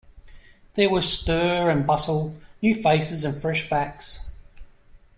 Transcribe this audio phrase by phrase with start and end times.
[0.73, 4.31] There were stir and bustle, new faces, and fresh facts.